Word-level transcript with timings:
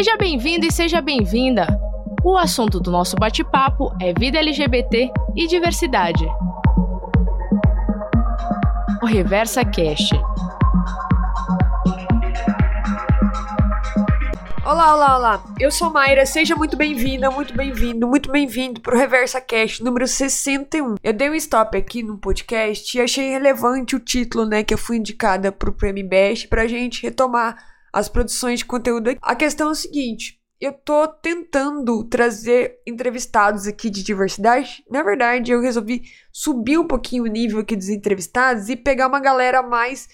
Seja 0.00 0.16
bem-vindo 0.16 0.64
e 0.64 0.72
seja 0.72 1.02
bem-vinda! 1.02 1.66
O 2.24 2.34
assunto 2.38 2.80
do 2.80 2.90
nosso 2.90 3.16
bate-papo 3.16 3.94
é 4.00 4.14
vida 4.18 4.38
LGBT 4.38 5.10
e 5.36 5.46
diversidade. 5.46 6.24
O 9.02 9.04
Reversa 9.04 9.62
Cast. 9.62 10.14
Olá, 14.64 14.94
olá, 14.94 15.18
olá. 15.18 15.44
Eu 15.58 15.70
sou 15.70 15.90
Mayra, 15.90 16.24
seja 16.24 16.56
muito 16.56 16.78
bem-vinda, 16.78 17.30
muito 17.30 17.54
bem-vindo, 17.54 18.08
muito 18.08 18.32
bem-vindo 18.32 18.80
pro 18.80 18.96
Reversa 18.96 19.38
Cast 19.38 19.84
número 19.84 20.08
61. 20.08 20.94
Eu 21.04 21.12
dei 21.12 21.28
um 21.28 21.34
stop 21.34 21.76
aqui 21.76 22.02
no 22.02 22.16
podcast 22.16 22.96
e 22.96 23.02
achei 23.02 23.28
relevante 23.28 23.94
o 23.94 24.00
título, 24.00 24.46
né, 24.46 24.64
que 24.64 24.72
eu 24.72 24.78
fui 24.78 24.96
indicada 24.96 25.52
pro 25.52 25.74
Prêmio 25.74 26.08
Best 26.08 26.48
pra 26.48 26.66
gente 26.66 27.02
retomar 27.02 27.69
as 27.92 28.08
produções 28.08 28.60
de 28.60 28.64
conteúdo. 28.64 29.16
A 29.20 29.34
questão 29.34 29.68
é 29.68 29.72
o 29.72 29.74
seguinte, 29.74 30.40
eu 30.60 30.72
tô 30.72 31.08
tentando 31.08 32.04
trazer 32.04 32.80
entrevistados 32.86 33.66
aqui 33.66 33.88
de 33.88 34.02
diversidade. 34.02 34.84
Na 34.90 35.02
verdade, 35.02 35.50
eu 35.50 35.62
resolvi 35.62 36.02
subir 36.30 36.78
um 36.78 36.86
pouquinho 36.86 37.24
o 37.24 37.28
nível 37.28 37.60
aqui 37.60 37.74
dos 37.74 37.88
entrevistados 37.88 38.68
e 38.68 38.76
pegar 38.76 39.06
uma 39.06 39.20
galera 39.20 39.62
mais 39.62 40.08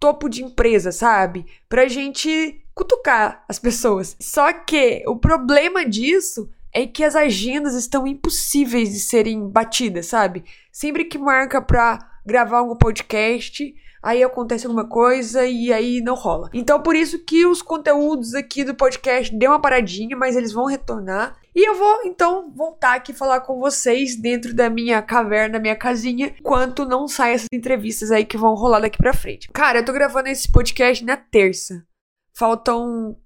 topo 0.00 0.28
de 0.28 0.42
empresa, 0.42 0.90
sabe? 0.90 1.46
Pra 1.68 1.86
gente 1.86 2.60
cutucar 2.74 3.44
as 3.48 3.60
pessoas. 3.60 4.16
Só 4.20 4.52
que 4.52 5.04
o 5.06 5.16
problema 5.16 5.86
disso 5.86 6.50
é 6.72 6.84
que 6.84 7.04
as 7.04 7.14
agendas 7.14 7.74
estão 7.74 8.04
impossíveis 8.04 8.92
de 8.92 8.98
serem 8.98 9.48
batidas, 9.48 10.06
sabe? 10.06 10.42
Sempre 10.72 11.04
que 11.04 11.18
marca 11.18 11.62
pra 11.62 11.98
gravar 12.26 12.58
algum 12.58 12.74
podcast, 12.74 13.72
aí 14.02 14.22
acontece 14.22 14.66
alguma 14.66 14.86
coisa 14.86 15.46
e 15.46 15.72
aí 15.72 16.00
não 16.00 16.14
rola. 16.14 16.50
Então 16.52 16.82
por 16.82 16.96
isso 16.96 17.18
que 17.20 17.46
os 17.46 17.62
conteúdos 17.62 18.34
aqui 18.34 18.64
do 18.64 18.74
podcast 18.74 19.34
deu 19.34 19.50
uma 19.50 19.60
paradinha, 19.60 20.16
mas 20.16 20.36
eles 20.36 20.52
vão 20.52 20.66
retornar. 20.66 21.36
E 21.54 21.68
eu 21.68 21.74
vou 21.74 22.00
então 22.04 22.50
voltar 22.54 22.94
aqui 22.94 23.12
falar 23.12 23.40
com 23.40 23.60
vocês 23.60 24.16
dentro 24.16 24.54
da 24.54 24.70
minha 24.70 25.02
caverna, 25.02 25.58
minha 25.58 25.76
casinha, 25.76 26.34
enquanto 26.38 26.86
não 26.86 27.06
saem 27.06 27.34
essas 27.34 27.48
entrevistas 27.52 28.10
aí 28.10 28.24
que 28.24 28.38
vão 28.38 28.54
rolar 28.54 28.80
daqui 28.80 28.96
pra 28.96 29.12
frente. 29.12 29.48
Cara, 29.52 29.80
eu 29.80 29.84
tô 29.84 29.92
gravando 29.92 30.28
esse 30.28 30.50
podcast 30.50 31.04
na 31.04 31.16
terça. 31.16 31.84
Faltam 32.34 33.16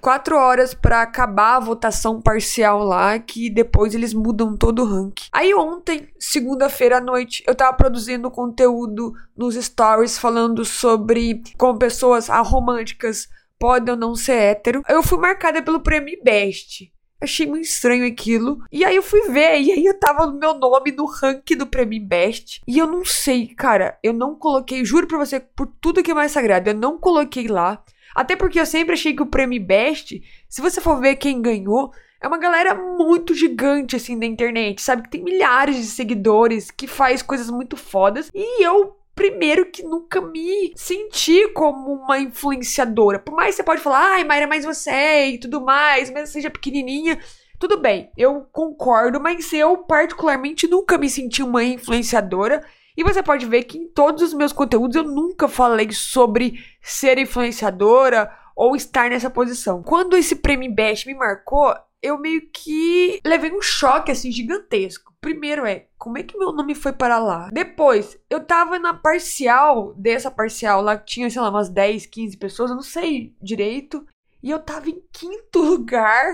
quatro 0.00 0.36
horas 0.36 0.74
para 0.74 1.02
acabar 1.02 1.56
a 1.56 1.60
votação 1.60 2.20
parcial 2.20 2.82
lá, 2.84 3.18
que 3.18 3.50
depois 3.50 3.94
eles 3.94 4.12
mudam 4.12 4.56
todo 4.56 4.82
o 4.82 4.86
ranking. 4.86 5.28
Aí 5.32 5.54
ontem, 5.54 6.08
segunda-feira 6.18 6.98
à 6.98 7.00
noite, 7.00 7.42
eu 7.46 7.54
tava 7.54 7.76
produzindo 7.76 8.30
conteúdo 8.30 9.12
nos 9.36 9.54
stories 9.54 10.18
falando 10.18 10.64
sobre 10.64 11.42
como 11.58 11.78
pessoas 11.78 12.30
aromânticas 12.30 13.28
podem 13.58 13.94
ou 13.94 14.00
não 14.00 14.14
ser 14.14 14.32
hétero. 14.32 14.82
Eu 14.88 15.02
fui 15.02 15.18
marcada 15.18 15.62
pelo 15.62 15.80
prêmio 15.80 16.18
Best. 16.22 16.92
Achei 17.18 17.46
muito 17.46 17.64
estranho 17.64 18.06
aquilo. 18.06 18.58
E 18.70 18.84
aí 18.84 18.94
eu 18.94 19.02
fui 19.02 19.22
ver, 19.30 19.58
e 19.60 19.72
aí 19.72 19.84
eu 19.86 19.98
tava 19.98 20.26
no 20.26 20.38
meu 20.38 20.54
nome 20.54 20.92
no 20.92 21.06
ranking 21.06 21.56
do 21.56 21.66
Prêmio 21.66 22.04
Best. 22.04 22.60
E 22.68 22.78
eu 22.78 22.86
não 22.86 23.04
sei, 23.04 23.48
cara, 23.48 23.98
eu 24.02 24.12
não 24.12 24.34
coloquei, 24.36 24.84
juro 24.84 25.06
pra 25.06 25.18
você, 25.18 25.40
por 25.40 25.66
tudo 25.80 26.02
que 26.02 26.10
é 26.10 26.14
mais 26.14 26.32
sagrado, 26.32 26.68
eu 26.68 26.74
não 26.74 26.98
coloquei 26.98 27.48
lá. 27.48 27.82
Até 28.16 28.34
porque 28.34 28.58
eu 28.58 28.64
sempre 28.64 28.94
achei 28.94 29.14
que 29.14 29.22
o 29.22 29.26
prêmio 29.26 29.62
Best, 29.62 30.22
se 30.48 30.62
você 30.62 30.80
for 30.80 30.98
ver 30.98 31.16
quem 31.16 31.42
ganhou, 31.42 31.92
é 32.18 32.26
uma 32.26 32.38
galera 32.38 32.74
muito 32.74 33.34
gigante 33.34 33.94
assim 33.94 34.18
da 34.18 34.24
internet, 34.24 34.80
sabe? 34.80 35.02
Que 35.02 35.10
tem 35.10 35.22
milhares 35.22 35.76
de 35.76 35.84
seguidores, 35.84 36.70
que 36.70 36.86
faz 36.86 37.20
coisas 37.20 37.50
muito 37.50 37.76
fodas. 37.76 38.30
E 38.34 38.64
eu 38.64 38.96
primeiro 39.14 39.66
que 39.66 39.82
nunca 39.82 40.22
me 40.22 40.72
senti 40.74 41.46
como 41.48 41.92
uma 41.92 42.18
influenciadora. 42.18 43.18
Por 43.18 43.34
mais 43.34 43.50
que 43.50 43.56
você 43.56 43.62
pode 43.62 43.82
falar, 43.82 44.14
ai, 44.14 44.24
Mayra, 44.24 44.46
mais 44.46 44.64
você 44.64 45.26
e 45.26 45.38
tudo 45.38 45.60
mais, 45.60 46.10
mas 46.10 46.30
seja 46.30 46.48
pequenininha. 46.50 47.18
Tudo 47.58 47.78
bem, 47.78 48.10
eu 48.16 48.46
concordo, 48.50 49.20
mas 49.20 49.52
eu 49.52 49.76
particularmente 49.78 50.66
nunca 50.66 50.96
me 50.96 51.10
senti 51.10 51.42
uma 51.42 51.62
influenciadora. 51.62 52.64
E 52.96 53.04
você 53.04 53.22
pode 53.22 53.44
ver 53.46 53.64
que 53.64 53.78
em 53.78 53.86
todos 53.86 54.22
os 54.22 54.32
meus 54.32 54.52
conteúdos 54.52 54.96
eu 54.96 55.04
nunca 55.04 55.48
falei 55.48 55.92
sobre 55.92 56.64
ser 56.80 57.18
influenciadora 57.18 58.32
ou 58.54 58.74
estar 58.74 59.10
nessa 59.10 59.28
posição. 59.28 59.82
Quando 59.82 60.16
esse 60.16 60.36
prêmio 60.36 60.72
Best 60.72 61.06
me 61.06 61.14
marcou, 61.14 61.74
eu 62.02 62.18
meio 62.18 62.48
que 62.50 63.20
levei 63.24 63.52
um 63.52 63.60
choque 63.60 64.10
assim 64.10 64.32
gigantesco. 64.32 65.12
Primeiro 65.20 65.66
é, 65.66 65.88
como 65.98 66.16
é 66.16 66.22
que 66.22 66.38
meu 66.38 66.52
nome 66.52 66.74
foi 66.74 66.92
para 66.92 67.18
lá? 67.18 67.50
Depois, 67.52 68.18
eu 68.30 68.44
tava 68.44 68.78
na 68.78 68.94
parcial, 68.94 69.92
dessa 69.94 70.30
parcial 70.30 70.80
lá, 70.80 70.96
tinha, 70.96 71.28
sei 71.28 71.40
lá, 71.42 71.50
umas 71.50 71.68
10, 71.68 72.06
15 72.06 72.36
pessoas, 72.36 72.70
eu 72.70 72.76
não 72.76 72.82
sei 72.82 73.34
direito. 73.42 74.06
E 74.42 74.50
eu 74.50 74.58
tava 74.58 74.88
em 74.88 75.02
quinto 75.12 75.60
lugar. 75.60 76.26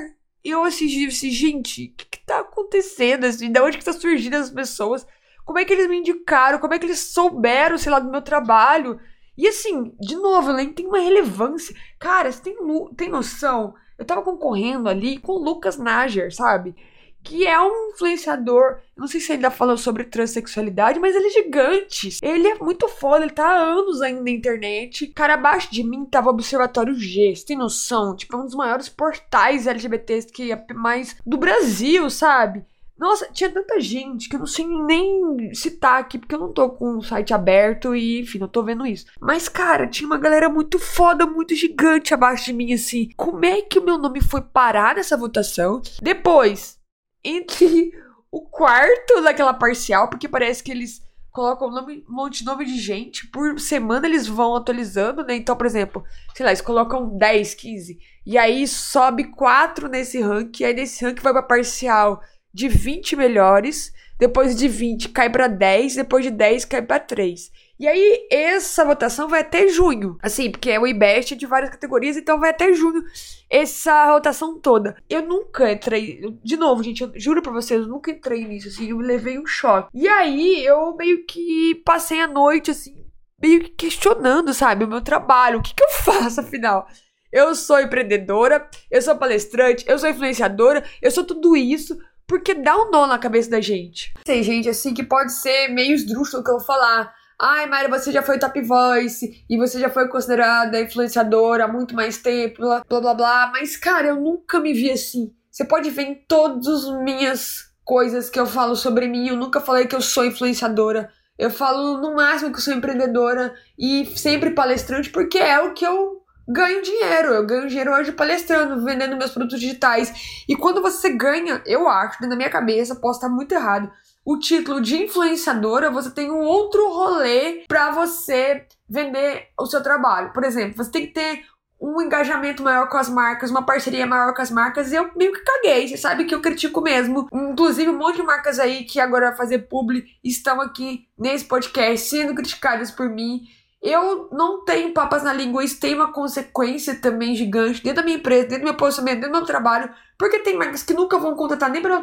E 0.45 0.51
eu 0.51 0.63
assim, 0.65 1.07
assim 1.07 1.31
gente, 1.31 1.87
o 1.87 1.97
que, 1.97 2.05
que 2.05 2.27
tá 2.27 2.41
acontecendo? 2.41 3.25
Assim, 3.25 3.51
da 3.51 3.65
onde 3.65 3.79
que 3.79 3.85
tá 3.85 3.93
surgindo 3.93 4.35
as 4.35 4.51
pessoas? 4.51 5.07
Como 5.45 5.59
é 5.59 5.65
que 5.65 5.73
eles 5.73 5.89
me 5.89 5.99
indicaram? 5.99 6.59
Como 6.59 6.75
é 6.75 6.79
que 6.79 6.87
eles 6.87 7.01
souberam, 7.01 7.77
sei 7.77 7.91
lá, 7.91 7.99
do 7.99 8.11
meu 8.11 8.23
trabalho? 8.23 8.99
E 9.37 9.49
assim, 9.49 9.95
de 10.01 10.15
novo, 10.17 10.51
ela 10.51 10.65
tem 10.67 10.87
uma 10.87 11.01
relevância. 11.01 11.75
Cara, 11.99 12.31
você 12.31 12.43
tem, 12.43 12.57
tem 12.97 13.09
noção? 13.09 13.75
Eu 13.99 14.05
tava 14.05 14.23
concorrendo 14.23 14.89
ali 14.89 15.19
com 15.19 15.33
o 15.33 15.43
Lucas 15.43 15.79
Nager, 15.79 16.35
sabe? 16.35 16.75
Que 17.23 17.47
é 17.47 17.61
um 17.61 17.91
influenciador. 17.91 18.81
Não 18.97 19.07
sei 19.07 19.21
se 19.21 19.31
ele 19.31 19.37
ainda 19.37 19.51
falou 19.51 19.77
sobre 19.77 20.05
transexualidade, 20.05 20.99
mas 20.99 21.15
ele 21.15 21.29
é 21.29 21.31
gigante. 21.31 22.19
Ele 22.21 22.49
é 22.49 22.57
muito 22.57 22.89
foda, 22.89 23.25
ele 23.25 23.33
tá 23.33 23.47
há 23.47 23.59
anos 23.59 24.03
ainda 24.03 24.23
na 24.23 24.31
internet. 24.31 25.07
Cara, 25.09 25.35
abaixo 25.35 25.73
de 25.73 25.85
mim 25.85 26.05
tava 26.05 26.29
o 26.29 26.33
Observatório 26.33 26.95
G, 26.95 27.35
você 27.35 27.47
tem 27.47 27.57
noção? 27.57 28.17
Tipo, 28.17 28.37
é 28.37 28.41
um 28.41 28.45
dos 28.45 28.57
maiores 28.57 28.89
portais 28.89 29.67
LGBTs 29.67 30.33
que 30.33 30.53
é 30.53 30.67
mais 30.75 31.17
do 31.25 31.39
Brasil, 31.39 32.11
sabe? 32.11 32.65
Nossa, 33.03 33.29
tinha 33.33 33.51
tanta 33.51 33.81
gente 33.81 34.29
que 34.29 34.37
eu 34.37 34.39
não 34.39 34.47
sei 34.47 34.65
nem 34.65 35.53
citar 35.53 35.99
aqui, 35.99 36.17
porque 36.17 36.37
eu 36.37 36.39
não 36.39 36.53
tô 36.53 36.71
com 36.71 36.99
o 36.99 37.03
site 37.03 37.35
aberto 37.35 37.97
e, 37.97 38.21
enfim, 38.21 38.39
não 38.39 38.47
tô 38.47 38.63
vendo 38.63 38.87
isso. 38.87 39.07
Mas, 39.21 39.49
cara, 39.49 39.89
tinha 39.89 40.07
uma 40.07 40.19
galera 40.19 40.49
muito 40.49 40.79
foda, 40.79 41.27
muito 41.27 41.53
gigante 41.53 42.15
abaixo 42.15 42.45
de 42.45 42.53
mim, 42.53 42.73
assim. 42.73 43.09
Como 43.17 43.45
é 43.45 43.61
que 43.61 43.81
o 43.81 43.85
meu 43.85 43.99
nome 43.99 44.23
foi 44.23 44.41
parar 44.41 44.95
nessa 44.95 45.17
votação? 45.17 45.83
Depois, 46.01 46.79
entre 47.25 47.93
o 48.31 48.43
quarto 48.43 49.21
daquela 49.21 49.53
parcial, 49.53 50.09
porque 50.09 50.29
parece 50.29 50.63
que 50.63 50.71
eles 50.71 51.03
colocam 51.33 51.73
nome, 51.73 52.05
um 52.09 52.15
monte 52.15 52.39
de 52.39 52.45
nome 52.45 52.65
de 52.65 52.79
gente. 52.79 53.27
Por 53.33 53.59
semana 53.59 54.07
eles 54.07 54.29
vão 54.29 54.55
atualizando, 54.55 55.25
né? 55.25 55.35
Então, 55.35 55.57
por 55.57 55.67
exemplo, 55.67 56.05
sei 56.37 56.47
lá, 56.47 56.53
eles 56.53 56.63
colocam 56.63 57.19
10, 57.19 57.53
15. 57.55 57.99
E 58.25 58.39
aí 58.39 58.65
sobe 58.69 59.25
4 59.25 59.89
nesse 59.89 60.21
rank. 60.21 60.61
E 60.61 60.65
aí 60.65 60.73
nesse 60.73 61.05
rank 61.05 61.21
vai 61.21 61.33
pra 61.33 61.43
parcial 61.43 62.23
de 62.53 62.69
20 62.69 63.17
melhores, 63.17 63.93
depois 64.19 64.55
de 64.55 64.69
20 64.69 65.09
cai 65.09 65.31
para 65.31 65.49
10, 65.49 65.97
depois 65.97 66.25
de 66.25 66.31
10 66.31 66.65
cai 66.67 66.83
para 66.83 67.01
3. 67.01 67.51
E 67.83 67.89
aí, 67.89 68.29
essa 68.31 68.85
votação 68.85 69.29
vai 69.29 69.41
até 69.41 69.67
junho. 69.67 70.17
Assim, 70.23 70.49
porque 70.49 70.71
é 70.71 70.79
o 70.79 70.87
IBEST 70.87 71.35
de 71.35 71.47
várias 71.47 71.71
categorias, 71.71 72.17
então 72.17 72.39
vai 72.39 72.51
até 72.51 72.73
junho 72.73 73.03
essa 73.51 74.07
rotação 74.07 74.61
toda. 74.61 74.97
Eu 75.11 75.23
nunca 75.23 75.73
entrei. 75.73 76.21
De 76.45 76.57
novo, 76.57 76.81
gente, 76.85 77.03
eu 77.03 77.11
juro 77.17 77.43
pra 77.43 77.51
vocês, 77.51 77.81
eu 77.81 77.89
nunca 77.89 78.13
entrei 78.13 78.47
nisso, 78.47 78.69
assim, 78.69 78.91
eu 78.91 78.99
me 78.99 79.05
levei 79.05 79.37
um 79.37 79.47
choque. 79.47 79.89
E 79.93 80.07
aí, 80.07 80.65
eu 80.65 80.95
meio 80.95 81.27
que 81.27 81.83
passei 81.85 82.21
a 82.21 82.29
noite, 82.29 82.71
assim, 82.71 83.05
meio 83.43 83.65
que 83.65 83.71
questionando, 83.71 84.55
sabe, 84.55 84.85
o 84.85 84.89
meu 84.89 85.01
trabalho. 85.01 85.59
O 85.59 85.63
que, 85.63 85.75
que 85.75 85.83
eu 85.83 85.91
faço, 85.91 86.41
afinal? 86.41 86.87
Eu 87.33 87.55
sou 87.57 87.81
empreendedora, 87.81 88.69
eu 88.89 89.03
sou 89.03 89.17
palestrante, 89.17 89.85
eu 89.89 89.99
sou 89.99 90.09
influenciadora, 90.09 90.85
eu 91.01 91.11
sou 91.11 91.25
tudo 91.25 91.57
isso 91.57 91.99
porque 92.33 92.55
dá 92.55 92.79
um 92.79 92.91
nó 92.91 93.07
na 93.07 93.19
cabeça 93.19 93.51
da 93.51 93.61
gente. 93.61 94.15
Tem 94.25 94.43
gente 94.43 94.67
assim 94.67 94.95
que 94.95 95.03
pode 95.03 95.35
ser 95.35 95.69
meio 95.69 95.95
esdrúxulo 95.95 96.43
que 96.43 96.49
eu 96.49 96.57
vou 96.57 96.65
falar. 96.65 97.13
Ai, 97.39 97.67
Mayra, 97.67 97.91
você 97.91 98.11
já 98.11 98.23
foi 98.23 98.39
top 98.39 98.59
voice 98.63 99.45
e 99.51 99.59
você 99.59 99.79
já 99.79 99.91
foi 99.91 100.09
considerada 100.09 100.81
influenciadora 100.81 101.65
há 101.65 101.69
muito 101.69 101.95
mais 101.95 102.17
tempo, 102.17 102.63
blá 102.63 102.83
blá 102.89 103.13
blá. 103.13 103.51
Mas, 103.53 103.77
cara, 103.77 104.09
eu 104.09 104.17
nunca 104.17 104.59
me 104.61 104.73
vi 104.73 104.91
assim. 104.91 105.31
Você 105.51 105.63
pode 105.63 105.91
ver 105.91 106.05
em 106.05 106.15
todas 106.27 106.67
as 106.67 107.03
minhas 107.03 107.71
coisas 107.85 108.31
que 108.31 108.41
eu 108.41 108.47
falo 108.47 108.77
sobre 108.77 109.07
mim. 109.09 109.29
Eu 109.29 109.37
nunca 109.37 109.61
falei 109.61 109.87
que 109.87 109.95
eu 109.95 110.01
sou 110.01 110.25
influenciadora. 110.25 111.11
Eu 111.39 111.51
falo 111.51 112.01
no 112.01 112.15
máximo 112.15 112.51
que 112.51 112.57
eu 112.57 112.63
sou 112.63 112.73
empreendedora 112.73 113.55
e 113.79 114.07
sempre 114.17 114.53
palestrante, 114.53 115.11
porque 115.11 115.37
é 115.37 115.61
o 115.61 115.75
que 115.75 115.85
eu 115.85 116.22
ganho 116.53 116.83
dinheiro. 116.83 117.29
Eu 117.29 117.47
ganho 117.47 117.69
dinheiro 117.69 117.93
hoje 117.93 118.13
palestrando, 118.13 118.85
vendendo 118.85 119.17
meus 119.17 119.31
produtos 119.31 119.59
digitais. 119.59 120.45
E 120.49 120.55
quando 120.55 120.83
você 120.83 121.11
ganha, 121.11 121.63
eu 121.67 121.89
acho, 121.89 122.23
na 122.27 122.37
minha 122.37 122.51
cabeça, 122.51 122.95
posso 122.97 123.19
estar 123.19 123.29
muito 123.29 123.53
errado, 123.53 123.91
o 124.25 124.39
título 124.39 124.81
de 124.81 125.03
influenciadora, 125.03 125.91
você 125.91 126.11
tem 126.11 126.31
um 126.31 126.43
outro 126.43 126.89
rolê 126.91 127.65
para 127.67 127.91
você 127.91 128.67
vender 128.89 129.49
o 129.59 129.67
seu 129.67 129.83
trabalho. 129.83 130.33
Por 130.33 130.45
exemplo, 130.45 130.77
você 130.77 130.91
tem 130.91 131.07
que 131.07 131.13
ter 131.13 131.45
um 131.81 132.01
engajamento 132.01 132.63
maior 132.63 132.89
com 132.89 132.97
as 132.97 133.09
marcas, 133.09 133.51
uma 133.51 133.67
parceria 133.67 134.07
maior 134.07 134.33
com 134.33 134.41
as 134.41 134.53
marcas, 134.53 134.93
e 134.93 134.95
eu 134.95 135.11
meio 135.17 135.33
que 135.33 135.41
caguei. 135.41 135.89
Você 135.89 135.97
sabe 135.97 136.25
que 136.25 136.35
eu 136.35 136.41
critico 136.41 136.81
mesmo. 136.81 137.27
Inclusive, 137.33 137.91
um 137.91 137.99
monte 137.99 138.17
de 138.17 138.23
marcas 138.23 138.61
aí 138.61 138.85
que 138.85 139.01
agora 139.01 139.35
fazer 139.35 139.67
publi 139.67 140.05
estão 140.23 140.61
aqui 140.61 141.09
nesse 141.19 141.45
podcast 141.47 142.09
sendo 142.09 142.35
criticadas 142.35 142.93
por 142.93 143.09
mim. 143.09 143.43
Eu 143.83 144.29
não 144.31 144.65
tenho 144.65 144.93
papas 144.93 145.25
na 145.25 145.33
língua, 145.33 145.65
isso 145.65 145.81
tem 145.81 145.95
uma 145.95 146.13
consequência 146.13 146.95
também 146.95 147.35
gigante 147.35 147.83
dentro 147.83 147.97
da 147.97 148.05
minha 148.05 148.19
empresa, 148.19 148.47
dentro 148.47 148.61
do 148.61 148.65
meu 148.65 148.75
posicionamento, 148.75 149.21
dentro 149.21 149.33
do 149.33 149.39
meu 149.39 149.47
trabalho, 149.47 149.93
porque 150.17 150.39
tem 150.39 150.57
marcas 150.57 150.85
que 150.85 150.95
nunca 150.95 151.19
vão 151.19 151.35
contratar 151.35 151.69
nem 151.69 151.83
para 151.83 152.01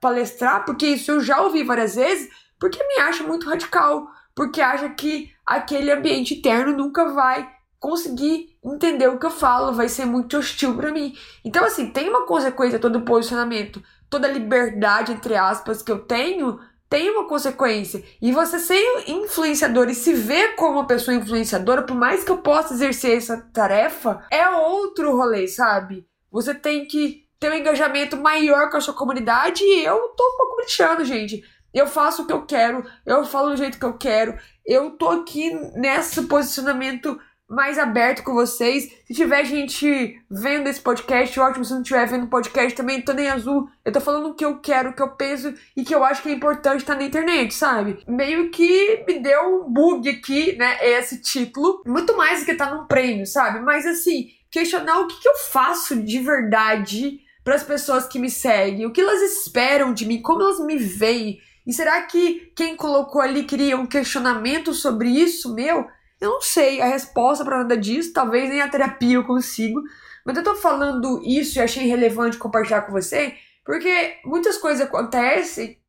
palestrar, 0.00 0.64
porque 0.64 0.86
isso 0.86 1.12
eu 1.12 1.20
já 1.20 1.40
ouvi 1.40 1.62
várias 1.62 1.94
vezes, 1.94 2.28
porque 2.58 2.82
me 2.82 3.02
acha 3.02 3.22
muito 3.22 3.48
radical, 3.48 4.10
porque 4.34 4.60
acha 4.60 4.88
que 4.88 5.32
aquele 5.46 5.92
ambiente 5.92 6.34
interno 6.34 6.76
nunca 6.76 7.10
vai 7.10 7.48
conseguir 7.78 8.56
entender 8.64 9.08
o 9.08 9.18
que 9.18 9.26
eu 9.26 9.30
falo, 9.30 9.72
vai 9.72 9.88
ser 9.88 10.04
muito 10.04 10.38
hostil 10.38 10.76
para 10.76 10.92
mim. 10.92 11.14
Então, 11.44 11.64
assim, 11.64 11.90
tem 11.90 12.08
uma 12.08 12.26
consequência 12.26 12.78
todo 12.78 12.96
o 12.96 13.04
posicionamento, 13.04 13.82
toda 14.08 14.28
a 14.28 14.30
liberdade, 14.30 15.12
entre 15.12 15.36
aspas, 15.36 15.82
que 15.82 15.90
eu 15.90 15.98
tenho 15.98 16.60
tem 16.92 17.08
uma 17.08 17.26
consequência. 17.26 18.04
E 18.20 18.32
você 18.32 18.58
ser 18.58 19.04
influenciador 19.06 19.88
e 19.88 19.94
se 19.94 20.12
ver 20.12 20.56
como 20.56 20.74
uma 20.74 20.86
pessoa 20.86 21.16
influenciadora, 21.16 21.84
por 21.84 21.96
mais 21.96 22.22
que 22.22 22.30
eu 22.30 22.36
possa 22.36 22.74
exercer 22.74 23.16
essa 23.16 23.40
tarefa, 23.50 24.22
é 24.30 24.46
outro 24.50 25.16
rolê, 25.16 25.48
sabe? 25.48 26.06
Você 26.30 26.52
tem 26.54 26.84
que 26.84 27.26
ter 27.40 27.50
um 27.50 27.54
engajamento 27.54 28.18
maior 28.18 28.68
com 28.68 28.76
a 28.76 28.80
sua 28.82 28.92
comunidade 28.92 29.64
e 29.64 29.82
eu 29.82 29.96
tô 30.08 30.22
um 30.22 30.36
pouco 30.36 30.56
brincando, 30.56 31.02
gente. 31.02 31.42
Eu 31.72 31.86
faço 31.86 32.24
o 32.24 32.26
que 32.26 32.32
eu 32.34 32.44
quero, 32.44 32.84
eu 33.06 33.24
falo 33.24 33.52
do 33.52 33.56
jeito 33.56 33.78
que 33.78 33.86
eu 33.86 33.96
quero, 33.96 34.38
eu 34.66 34.90
tô 34.90 35.08
aqui 35.08 35.50
nesse 35.74 36.24
posicionamento 36.24 37.18
mais 37.48 37.78
aberto 37.78 38.22
com 38.22 38.32
vocês. 38.32 38.90
Se 39.06 39.14
tiver 39.14 39.44
gente 39.44 40.18
vendo 40.30 40.68
esse 40.68 40.80
podcast, 40.80 41.38
ótimo. 41.38 41.64
Se 41.64 41.74
não 41.74 41.82
tiver 41.82 42.06
vendo 42.06 42.26
podcast 42.26 42.74
também, 42.74 43.02
tô 43.02 43.12
nem 43.12 43.28
azul. 43.28 43.68
Eu 43.84 43.92
tô 43.92 44.00
falando 44.00 44.30
o 44.30 44.34
que 44.34 44.44
eu 44.44 44.58
quero, 44.58 44.90
o 44.90 44.92
que 44.94 45.02
eu 45.02 45.10
penso 45.10 45.52
e 45.76 45.84
que 45.84 45.94
eu 45.94 46.02
acho 46.02 46.22
que 46.22 46.30
é 46.30 46.32
importante 46.32 46.80
estar 46.80 46.94
tá 46.94 47.00
na 47.00 47.06
internet, 47.06 47.52
sabe? 47.52 48.02
Meio 48.08 48.50
que 48.50 49.04
me 49.06 49.20
deu 49.20 49.64
um 49.66 49.70
bug 49.70 50.08
aqui, 50.08 50.56
né? 50.56 50.78
Esse 50.82 51.20
título. 51.20 51.82
Muito 51.86 52.16
mais 52.16 52.40
do 52.40 52.46
que 52.46 52.54
tá 52.54 52.74
num 52.74 52.86
prêmio, 52.86 53.26
sabe? 53.26 53.60
Mas 53.60 53.86
assim, 53.86 54.28
questionar 54.50 55.00
o 55.00 55.06
que, 55.06 55.20
que 55.20 55.28
eu 55.28 55.36
faço 55.50 56.02
de 56.02 56.18
verdade 56.20 57.20
para 57.44 57.54
as 57.54 57.64
pessoas 57.64 58.06
que 58.06 58.18
me 58.18 58.30
seguem, 58.30 58.86
o 58.86 58.92
que 58.92 59.00
elas 59.00 59.20
esperam 59.20 59.92
de 59.92 60.06
mim, 60.06 60.22
como 60.22 60.42
elas 60.42 60.60
me 60.60 60.76
veem. 60.76 61.40
E 61.66 61.72
será 61.72 62.02
que 62.02 62.52
quem 62.56 62.76
colocou 62.76 63.20
ali 63.20 63.44
queria 63.44 63.76
um 63.76 63.86
questionamento 63.86 64.72
sobre 64.72 65.08
isso 65.08 65.54
meu? 65.54 65.86
Eu 66.22 66.30
não 66.30 66.40
sei 66.40 66.80
a 66.80 66.86
resposta 66.86 67.44
para 67.44 67.58
nada 67.58 67.76
disso, 67.76 68.12
talvez 68.12 68.48
nem 68.48 68.60
a 68.60 68.68
terapia 68.68 69.16
eu 69.16 69.24
consigo, 69.24 69.82
mas 70.24 70.36
eu 70.36 70.44
tô 70.44 70.54
falando 70.54 71.20
isso 71.24 71.58
e 71.58 71.60
achei 71.60 71.84
relevante 71.84 72.38
compartilhar 72.38 72.82
com 72.82 72.92
você, 72.92 73.34
porque 73.64 74.18
muitas 74.24 74.56
coisas 74.56 74.86
acontecem 74.86 75.80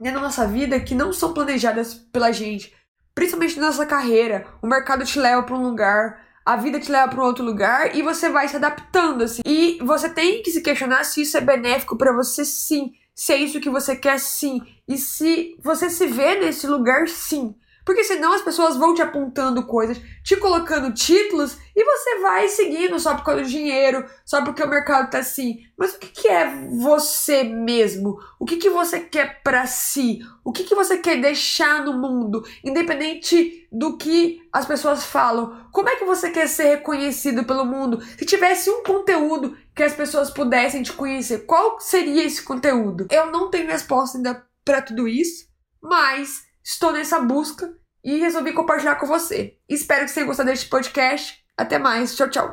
né, 0.00 0.10
na 0.10 0.20
nossa 0.20 0.46
vida 0.46 0.80
que 0.80 0.94
não 0.94 1.12
são 1.12 1.34
planejadas 1.34 1.92
pela 1.92 2.32
gente, 2.32 2.74
principalmente 3.14 3.60
na 3.60 3.66
nossa 3.66 3.84
carreira. 3.84 4.46
O 4.62 4.66
mercado 4.66 5.04
te 5.04 5.18
leva 5.18 5.42
para 5.42 5.54
um 5.54 5.62
lugar, 5.62 6.18
a 6.46 6.56
vida 6.56 6.80
te 6.80 6.90
leva 6.90 7.08
para 7.08 7.20
um 7.20 7.26
outro 7.26 7.44
lugar 7.44 7.94
e 7.94 8.00
você 8.00 8.30
vai 8.30 8.48
se 8.48 8.56
adaptando 8.56 9.24
assim. 9.24 9.42
E 9.44 9.78
você 9.82 10.08
tem 10.08 10.42
que 10.42 10.50
se 10.50 10.62
questionar 10.62 11.04
se 11.04 11.20
isso 11.20 11.36
é 11.36 11.42
benéfico 11.42 11.94
para 11.94 12.10
você 12.10 12.42
sim, 12.42 12.92
se 13.14 13.34
é 13.34 13.36
isso 13.36 13.60
que 13.60 13.68
você 13.68 13.94
quer 13.94 14.18
sim, 14.18 14.62
e 14.88 14.96
se 14.96 15.58
você 15.62 15.90
se 15.90 16.06
vê 16.06 16.36
nesse 16.36 16.66
lugar 16.66 17.06
sim. 17.06 17.54
Porque 17.88 18.04
senão 18.04 18.34
as 18.34 18.42
pessoas 18.42 18.76
vão 18.76 18.92
te 18.92 19.00
apontando 19.00 19.64
coisas, 19.64 19.98
te 20.22 20.36
colocando 20.36 20.92
títulos 20.92 21.56
e 21.74 21.82
você 21.82 22.18
vai 22.18 22.46
seguindo 22.46 23.00
só 23.00 23.14
por 23.14 23.24
causa 23.24 23.40
do 23.40 23.48
dinheiro, 23.48 24.04
só 24.26 24.44
porque 24.44 24.62
o 24.62 24.68
mercado 24.68 25.08
tá 25.10 25.20
assim. 25.20 25.60
Mas 25.74 25.94
o 25.94 25.98
que, 25.98 26.08
que 26.08 26.28
é 26.28 26.54
você 26.68 27.42
mesmo? 27.44 28.20
O 28.38 28.44
que, 28.44 28.58
que 28.58 28.68
você 28.68 29.00
quer 29.00 29.42
para 29.42 29.66
si? 29.66 30.18
O 30.44 30.52
que, 30.52 30.64
que 30.64 30.74
você 30.74 30.98
quer 30.98 31.18
deixar 31.18 31.82
no 31.82 31.94
mundo? 31.94 32.44
Independente 32.62 33.66
do 33.72 33.96
que 33.96 34.46
as 34.52 34.66
pessoas 34.66 35.06
falam. 35.06 35.66
Como 35.72 35.88
é 35.88 35.96
que 35.96 36.04
você 36.04 36.28
quer 36.28 36.46
ser 36.46 36.64
reconhecido 36.64 37.44
pelo 37.44 37.64
mundo? 37.64 38.02
Se 38.18 38.26
tivesse 38.26 38.68
um 38.68 38.82
conteúdo 38.82 39.56
que 39.74 39.82
as 39.82 39.94
pessoas 39.94 40.28
pudessem 40.28 40.82
te 40.82 40.92
conhecer, 40.92 41.46
qual 41.46 41.80
seria 41.80 42.22
esse 42.22 42.42
conteúdo? 42.42 43.06
Eu 43.10 43.32
não 43.32 43.48
tenho 43.48 43.66
resposta 43.66 44.18
ainda 44.18 44.46
para 44.62 44.82
tudo 44.82 45.08
isso, 45.08 45.48
mas 45.80 46.47
estou 46.68 46.92
nessa 46.92 47.18
busca 47.20 47.74
e 48.04 48.18
resolvi 48.18 48.52
compartilhar 48.52 48.96
com 48.96 49.06
você. 49.06 49.56
Espero 49.66 50.02
que 50.02 50.08
você 50.08 50.16
tenha 50.16 50.26
gostado 50.26 50.50
deste 50.50 50.68
podcast. 50.68 51.42
Até 51.56 51.78
mais. 51.78 52.14
Tchau, 52.14 52.28
tchau. 52.28 52.46